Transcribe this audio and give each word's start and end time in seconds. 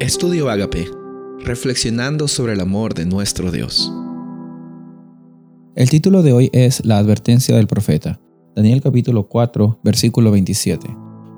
Estudio 0.00 0.48
Agape, 0.48 0.90
reflexionando 1.44 2.26
sobre 2.26 2.54
el 2.54 2.60
amor 2.60 2.94
de 2.94 3.04
nuestro 3.04 3.52
Dios. 3.52 3.92
El 5.76 5.90
título 5.90 6.22
de 6.22 6.32
hoy 6.32 6.48
es 6.54 6.86
La 6.86 6.96
advertencia 6.96 7.54
del 7.54 7.66
profeta. 7.66 8.18
Daniel 8.56 8.80
capítulo 8.80 9.28
4, 9.28 9.80
versículo 9.84 10.30
27. 10.30 10.88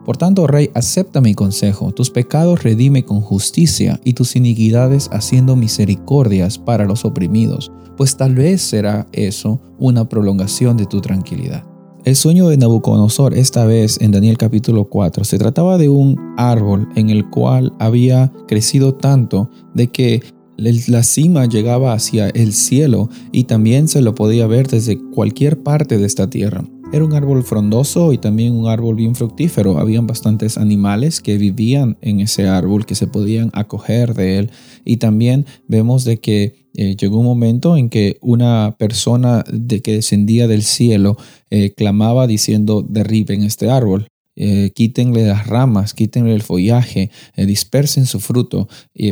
Por 0.05 0.17
tanto, 0.17 0.47
Rey, 0.47 0.71
acepta 0.75 1.21
mi 1.21 1.35
consejo, 1.35 1.91
tus 1.91 2.11
pecados 2.11 2.63
redime 2.63 3.05
con 3.05 3.21
justicia 3.21 3.99
y 4.05 4.13
tus 4.13 4.37
iniquidades 4.37 5.09
haciendo 5.11 5.57
misericordias 5.57 6.57
para 6.57 6.85
los 6.85 7.05
oprimidos, 7.05 7.73
pues 7.97 8.17
tal 8.17 8.37
vez 8.37 8.63
será 8.63 9.09
eso 9.11 9.61
una 9.81 10.09
prolongación 10.09 10.77
de 10.77 10.87
tu 10.87 11.01
tranquilidad. 11.01 11.72
El 12.05 12.17
sueño 12.17 12.49
de 12.49 12.57
Nabucodonosor, 12.57 13.33
esta 13.35 13.65
vez 13.65 14.01
en 14.01 14.11
Daniel 14.11 14.37
capítulo 14.37 14.87
4, 14.87 15.23
se 15.23 15.39
trataba 15.39 15.79
de 15.79 15.89
un 15.89 16.35
árbol 16.37 16.89
en 16.97 17.11
el 17.11 17.31
cual 17.31 17.73
había 17.79 18.33
crecido 18.49 18.93
tanto 18.93 19.49
de 19.73 19.87
que 19.87 20.21
la 20.57 21.05
cima 21.05 21.47
llegaba 21.47 21.93
hacia 21.93 22.29
el 22.31 22.55
cielo 22.55 23.09
y 23.31 23.45
también 23.45 23.87
se 23.87 24.03
lo 24.03 24.17
podía 24.17 24.49
ver 24.49 24.67
desde 24.67 24.99
cualquier 24.99 25.63
parte 25.63 25.97
de 25.97 26.07
esta 26.07 26.29
tierra. 26.29 26.65
Era 26.93 27.07
un 27.07 27.15
árbol 27.15 27.43
frondoso 27.43 28.13
y 28.13 28.19
también 28.19 28.53
un 28.53 28.69
árbol 28.69 28.97
bien 28.97 29.15
fructífero. 29.15 29.79
Habían 29.79 30.07
bastantes 30.07 30.59
animales 30.59 31.23
que 31.23 31.39
vivían 31.39 31.97
en 32.03 32.21
ese 32.21 32.49
árbol, 32.49 32.85
que 32.85 32.95
se 32.95 33.07
podían 33.07 33.49
acoger 33.55 34.13
de 34.13 34.39
él. 34.39 34.51
Y 34.85 34.99
también 34.99 35.47
vemos 35.67 36.05
de 36.05 36.19
que 36.19 36.69
eh, 36.75 36.95
llegó 36.95 37.21
un 37.21 37.25
momento 37.25 37.79
en 37.79 37.89
que 37.89 38.19
una 38.21 38.77
persona 38.79 39.43
de 39.51 39.81
que 39.81 39.95
descendía 39.95 40.47
del 40.47 40.63
cielo 40.63 41.17
eh, 41.49 41.73
clamaba 41.75 42.27
diciendo 42.27 42.83
derriben 42.87 43.43
este 43.43 43.71
árbol. 43.71 44.09
Eh, 44.37 44.73
quítenle 44.75 45.27
las 45.27 45.47
ramas, 45.47 45.95
quítenle 45.95 46.35
el 46.35 46.43
follaje, 46.43 47.11
dispersen 47.37 48.05
su 48.05 48.21
fruto, 48.21 48.69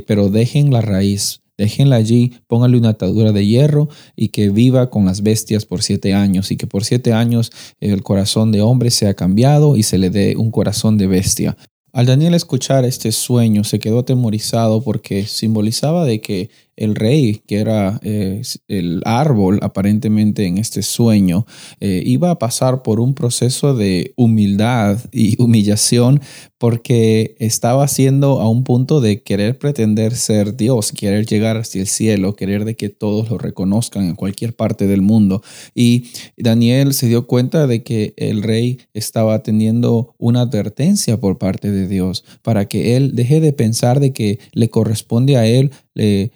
pero 0.06 0.28
dejen 0.28 0.70
la 0.70 0.82
raíz, 0.82 1.40
déjenla 1.60 1.96
allí, 1.96 2.32
pónganle 2.46 2.78
una 2.78 2.88
atadura 2.90 3.32
de 3.32 3.46
hierro 3.46 3.90
y 4.16 4.28
que 4.28 4.48
viva 4.48 4.88
con 4.88 5.04
las 5.04 5.22
bestias 5.22 5.66
por 5.66 5.82
siete 5.82 6.14
años 6.14 6.50
y 6.50 6.56
que 6.56 6.66
por 6.66 6.84
siete 6.84 7.12
años 7.12 7.52
el 7.80 8.02
corazón 8.02 8.50
de 8.50 8.62
hombre 8.62 8.90
sea 8.90 9.12
cambiado 9.12 9.76
y 9.76 9.82
se 9.82 9.98
le 9.98 10.08
dé 10.08 10.36
un 10.36 10.50
corazón 10.50 10.96
de 10.96 11.06
bestia. 11.06 11.58
Al 11.92 12.06
Daniel 12.06 12.32
escuchar 12.32 12.86
este 12.86 13.12
sueño 13.12 13.62
se 13.64 13.78
quedó 13.78 13.98
atemorizado 13.98 14.82
porque 14.82 15.26
simbolizaba 15.26 16.06
de 16.06 16.22
que 16.22 16.48
el 16.80 16.96
rey, 16.96 17.42
que 17.46 17.58
era 17.58 18.00
eh, 18.02 18.40
el 18.66 19.02
árbol 19.04 19.60
aparentemente 19.62 20.46
en 20.46 20.56
este 20.56 20.82
sueño, 20.82 21.46
eh, 21.78 22.02
iba 22.06 22.30
a 22.30 22.38
pasar 22.38 22.82
por 22.82 23.00
un 23.00 23.14
proceso 23.14 23.74
de 23.74 24.14
humildad 24.16 24.98
y 25.12 25.40
humillación 25.42 26.20
porque 26.56 27.36
estaba 27.38 27.86
siendo 27.88 28.40
a 28.40 28.48
un 28.48 28.64
punto 28.64 29.00
de 29.00 29.22
querer 29.22 29.58
pretender 29.58 30.14
ser 30.14 30.56
Dios, 30.56 30.92
querer 30.92 31.26
llegar 31.26 31.56
hacia 31.56 31.82
el 31.82 31.86
cielo, 31.86 32.34
querer 32.34 32.64
de 32.64 32.76
que 32.76 32.88
todos 32.88 33.30
lo 33.30 33.38
reconozcan 33.38 34.04
en 34.04 34.14
cualquier 34.14 34.54
parte 34.54 34.86
del 34.86 35.00
mundo. 35.00 35.42
Y 35.74 36.08
Daniel 36.36 36.92
se 36.92 37.08
dio 37.08 37.26
cuenta 37.26 37.66
de 37.66 37.82
que 37.82 38.14
el 38.16 38.42
rey 38.42 38.78
estaba 38.94 39.42
teniendo 39.42 40.14
una 40.18 40.42
advertencia 40.42 41.18
por 41.18 41.38
parte 41.38 41.70
de 41.70 41.88
Dios 41.88 42.24
para 42.42 42.66
que 42.66 42.96
él 42.96 43.14
deje 43.14 43.40
de 43.40 43.52
pensar 43.52 44.00
de 44.00 44.12
que 44.12 44.38
le 44.52 44.68
corresponde 44.68 45.36
a 45.36 45.46
él 45.46 45.70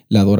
la 0.09 0.19
adoración 0.19 0.34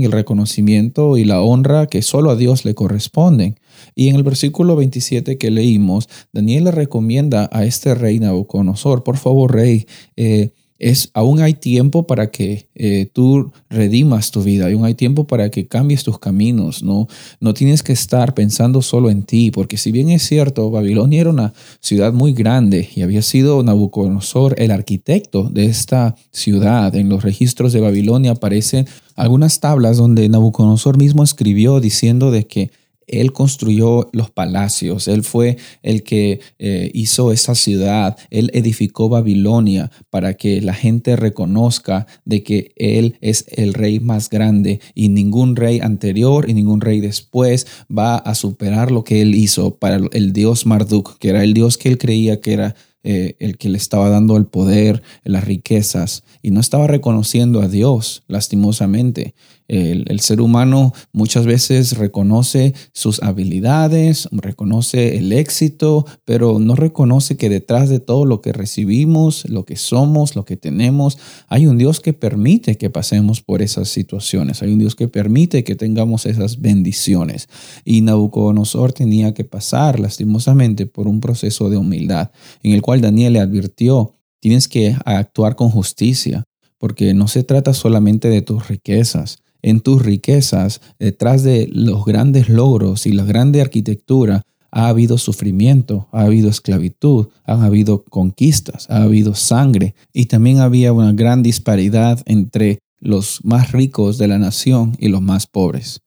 y 0.00 0.04
el 0.04 0.12
reconocimiento 0.12 1.16
y 1.16 1.24
la 1.24 1.42
honra 1.42 1.86
que 1.86 2.02
solo 2.02 2.30
a 2.30 2.36
Dios 2.36 2.64
le 2.64 2.74
corresponden. 2.74 3.58
Y 3.94 4.08
en 4.08 4.16
el 4.16 4.22
versículo 4.22 4.76
27 4.76 5.38
que 5.38 5.50
leímos, 5.50 6.08
Daniel 6.32 6.64
le 6.64 6.70
recomienda 6.70 7.48
a 7.52 7.64
este 7.64 7.94
rey 7.94 8.18
Nabucodonosor, 8.18 9.02
por 9.02 9.16
favor, 9.16 9.52
rey, 9.52 9.86
eh, 10.16 10.52
es, 10.82 11.10
aún 11.14 11.40
hay 11.40 11.54
tiempo 11.54 12.08
para 12.08 12.30
que 12.32 12.66
eh, 12.74 13.08
tú 13.12 13.52
redimas 13.70 14.32
tu 14.32 14.42
vida, 14.42 14.66
aún 14.66 14.84
hay 14.84 14.94
tiempo 14.94 15.28
para 15.28 15.48
que 15.48 15.68
cambies 15.68 16.02
tus 16.02 16.18
caminos, 16.18 16.82
¿no? 16.82 17.06
no 17.40 17.54
tienes 17.54 17.84
que 17.84 17.92
estar 17.92 18.34
pensando 18.34 18.82
solo 18.82 19.08
en 19.08 19.22
ti, 19.22 19.52
porque 19.52 19.76
si 19.76 19.92
bien 19.92 20.10
es 20.10 20.24
cierto, 20.24 20.72
Babilonia 20.72 21.20
era 21.20 21.30
una 21.30 21.54
ciudad 21.80 22.12
muy 22.12 22.32
grande 22.32 22.90
y 22.96 23.02
había 23.02 23.22
sido 23.22 23.62
Nabucodonosor 23.62 24.56
el 24.58 24.72
arquitecto 24.72 25.44
de 25.44 25.66
esta 25.66 26.16
ciudad, 26.32 26.94
en 26.96 27.08
los 27.08 27.22
registros 27.22 27.72
de 27.72 27.80
Babilonia 27.80 28.32
aparecen 28.32 28.86
algunas 29.14 29.60
tablas 29.60 29.98
donde 29.98 30.28
Nabucodonosor 30.28 30.98
mismo 30.98 31.22
escribió 31.22 31.78
diciendo 31.78 32.32
de 32.32 32.48
que 32.48 32.72
él 33.06 33.32
construyó 33.32 34.08
los 34.12 34.30
palacios, 34.30 35.08
Él 35.08 35.22
fue 35.22 35.56
el 35.82 36.02
que 36.02 36.40
eh, 36.58 36.90
hizo 36.94 37.32
esa 37.32 37.54
ciudad, 37.54 38.16
Él 38.30 38.50
edificó 38.54 39.08
Babilonia 39.08 39.90
para 40.10 40.34
que 40.34 40.60
la 40.60 40.74
gente 40.74 41.16
reconozca 41.16 42.06
de 42.24 42.42
que 42.42 42.72
Él 42.76 43.16
es 43.20 43.44
el 43.48 43.74
rey 43.74 44.00
más 44.00 44.30
grande 44.30 44.80
y 44.94 45.08
ningún 45.08 45.56
rey 45.56 45.80
anterior 45.80 46.48
y 46.48 46.54
ningún 46.54 46.80
rey 46.80 47.00
después 47.00 47.66
va 47.90 48.16
a 48.16 48.34
superar 48.34 48.90
lo 48.90 49.04
que 49.04 49.22
Él 49.22 49.34
hizo 49.34 49.76
para 49.76 50.00
el 50.12 50.32
dios 50.32 50.66
Marduk, 50.66 51.18
que 51.18 51.30
era 51.30 51.44
el 51.44 51.54
dios 51.54 51.78
que 51.78 51.88
Él 51.88 51.98
creía 51.98 52.40
que 52.40 52.52
era 52.52 52.74
eh, 53.04 53.34
el 53.40 53.58
que 53.58 53.68
le 53.68 53.78
estaba 53.78 54.08
dando 54.10 54.36
el 54.36 54.46
poder, 54.46 55.02
las 55.24 55.42
riquezas, 55.42 56.22
y 56.40 56.52
no 56.52 56.60
estaba 56.60 56.86
reconociendo 56.86 57.60
a 57.60 57.66
Dios, 57.66 58.22
lastimosamente. 58.28 59.34
El, 59.72 60.20
ser 60.20 60.42
humano 60.42 60.92
muchas 61.14 61.46
veces 61.46 61.96
reconoce 61.96 62.74
sus 62.92 63.22
habilidades, 63.22 64.28
reconoce 64.30 65.16
el 65.16 65.32
éxito, 65.32 66.04
pero 66.26 66.58
no 66.58 66.74
reconoce 66.74 67.38
que 67.38 67.48
detrás 67.48 67.88
de 67.88 67.98
todo 67.98 68.26
lo 68.26 68.42
que 68.42 68.52
recibimos, 68.52 69.48
lo 69.48 69.64
que 69.64 69.76
somos, 69.76 70.36
lo 70.36 70.44
que 70.44 70.58
tenemos, 70.58 71.16
hay 71.48 71.66
un 71.66 71.78
Dios 71.78 72.00
que 72.00 72.12
permite 72.12 72.76
que 72.76 72.90
pasemos 72.90 73.40
por 73.40 73.62
esas 73.62 73.88
situaciones, 73.88 74.62
hay 74.62 74.74
un 74.74 74.78
Dios 74.78 74.94
que 74.94 75.08
permite 75.08 75.64
que 75.64 75.74
tengamos 75.74 76.26
esas 76.26 76.60
bendiciones. 76.60 77.48
Y 77.82 78.02
Nabucodonosor 78.02 78.92
tenía 78.92 79.32
que 79.32 79.44
pasar 79.44 79.98
lastimosamente 79.98 80.84
por 80.84 81.08
un 81.08 81.20
proceso 81.20 81.70
de 81.70 81.78
humildad 81.78 82.30
en 82.62 82.72
el 82.72 82.82
cual 82.82 83.00
Daniel 83.00 83.32
le 83.32 83.40
advirtió, 83.40 84.16
tienes 84.38 84.68
que 84.68 84.94
actuar 85.06 85.56
con 85.56 85.70
justicia, 85.70 86.44
porque 86.76 87.14
no 87.14 87.26
se 87.26 87.42
trata 87.42 87.72
solamente 87.72 88.28
de 88.28 88.42
tus 88.42 88.68
riquezas, 88.68 89.38
en 89.62 89.80
tus 89.80 90.02
riquezas, 90.02 90.80
detrás 90.98 91.42
de 91.42 91.68
los 91.72 92.04
grandes 92.04 92.48
logros 92.48 93.06
y 93.06 93.12
la 93.12 93.24
grande 93.24 93.60
arquitectura, 93.60 94.42
ha 94.72 94.88
habido 94.88 95.18
sufrimiento, 95.18 96.08
ha 96.12 96.22
habido 96.22 96.48
esclavitud, 96.48 97.28
ha 97.44 97.64
habido 97.64 98.04
conquistas, 98.04 98.88
ha 98.90 99.02
habido 99.02 99.34
sangre 99.34 99.94
y 100.12 100.26
también 100.26 100.60
había 100.60 100.92
una 100.92 101.12
gran 101.12 101.42
disparidad 101.42 102.20
entre 102.24 102.78
los 102.98 103.40
más 103.44 103.72
ricos 103.72 104.16
de 104.16 104.28
la 104.28 104.38
nación 104.38 104.96
y 104.98 105.08
los 105.08 105.20
más 105.20 105.46
pobres. 105.46 106.00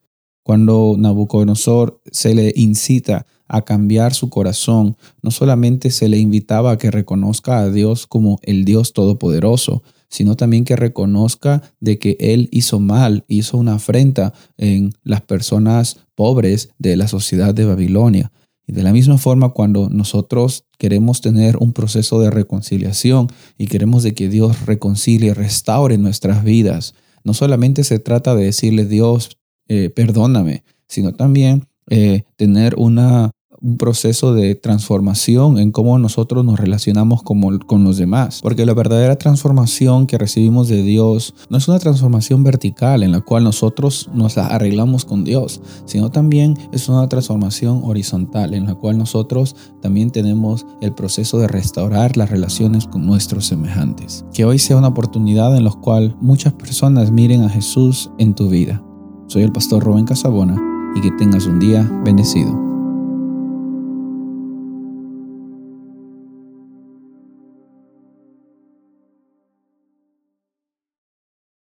Cuando 0.43 0.95
Nabucodonosor 0.97 2.01
se 2.11 2.33
le 2.33 2.53
incita 2.55 3.25
a 3.47 3.63
cambiar 3.63 4.13
su 4.13 4.29
corazón, 4.29 4.97
no 5.21 5.29
solamente 5.29 5.91
se 5.91 6.09
le 6.09 6.17
invitaba 6.17 6.71
a 6.71 6.77
que 6.77 6.89
reconozca 6.89 7.59
a 7.59 7.69
Dios 7.69 8.07
como 8.07 8.39
el 8.41 8.65
Dios 8.65 8.93
Todopoderoso, 8.93 9.83
sino 10.09 10.35
también 10.35 10.65
que 10.65 10.75
reconozca 10.75 11.61
de 11.79 11.99
que 11.99 12.17
él 12.19 12.49
hizo 12.51 12.79
mal, 12.79 13.25
hizo 13.27 13.57
una 13.57 13.75
afrenta 13.75 14.33
en 14.57 14.91
las 15.03 15.21
personas 15.21 15.97
pobres 16.15 16.69
de 16.77 16.95
la 16.95 17.07
sociedad 17.07 17.53
de 17.53 17.65
Babilonia. 17.65 18.31
Y 18.67 18.73
de 18.73 18.83
la 18.83 18.93
misma 18.93 19.17
forma, 19.17 19.49
cuando 19.49 19.89
nosotros 19.89 20.65
queremos 20.77 21.21
tener 21.21 21.57
un 21.57 21.73
proceso 21.73 22.19
de 22.19 22.31
reconciliación 22.31 23.27
y 23.57 23.67
queremos 23.67 24.03
de 24.03 24.15
que 24.15 24.27
Dios 24.27 24.65
reconcilie, 24.65 25.33
restaure 25.33 25.97
nuestras 25.97 26.43
vidas, 26.43 26.95
no 27.23 27.33
solamente 27.33 27.83
se 27.83 27.99
trata 27.99 28.35
de 28.35 28.45
decirle 28.45 28.85
Dios, 28.85 29.37
eh, 29.67 29.89
perdóname, 29.89 30.63
sino 30.87 31.13
también 31.13 31.67
eh, 31.89 32.23
tener 32.35 32.75
una 32.77 33.31
un 33.65 33.77
proceso 33.77 34.35
de 34.35 34.53
transformación 34.53 35.57
en 35.57 35.71
cómo 35.71 35.97
nosotros 35.97 36.45
nos 36.45 36.59
relacionamos 36.59 37.23
con, 37.23 37.57
con 37.59 37.83
los 37.83 37.97
demás. 37.97 38.39
Porque 38.43 38.65
la 38.65 38.75
verdadera 38.75 39.17
transformación 39.17 40.05
que 40.05 40.19
recibimos 40.19 40.67
de 40.67 40.83
Dios 40.83 41.33
no 41.49 41.57
es 41.57 41.67
una 41.67 41.79
transformación 41.79 42.43
vertical 42.43 43.01
en 43.01 43.11
la 43.11 43.21
cual 43.21 43.43
nosotros 43.43 44.09
nos 44.13 44.37
arreglamos 44.37 45.03
con 45.03 45.23
Dios, 45.23 45.61
sino 45.85 46.11
también 46.11 46.55
es 46.71 46.87
una 46.89 47.09
transformación 47.09 47.81
horizontal 47.83 48.53
en 48.53 48.67
la 48.67 48.75
cual 48.75 48.99
nosotros 48.99 49.55
también 49.81 50.11
tenemos 50.11 50.67
el 50.81 50.93
proceso 50.93 51.39
de 51.39 51.47
restaurar 51.47 52.17
las 52.17 52.29
relaciones 52.29 52.85
con 52.85 53.03
nuestros 53.03 53.47
semejantes. 53.47 54.25
Que 54.31 54.45
hoy 54.45 54.59
sea 54.59 54.77
una 54.77 54.89
oportunidad 54.89 55.57
en 55.57 55.63
la 55.63 55.71
cual 55.71 56.15
muchas 56.21 56.53
personas 56.53 57.11
miren 57.11 57.41
a 57.41 57.49
Jesús 57.49 58.11
en 58.19 58.35
tu 58.35 58.47
vida. 58.47 58.83
Soy 59.27 59.41
el 59.41 59.51
pastor 59.51 59.83
Rubén 59.83 60.05
Casabona 60.05 60.61
y 60.95 61.01
que 61.01 61.09
tengas 61.11 61.47
un 61.47 61.59
día 61.59 61.89
bendecido. 62.05 62.74